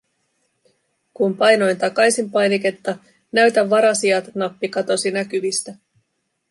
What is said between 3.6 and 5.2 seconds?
varasijat -nappi katosi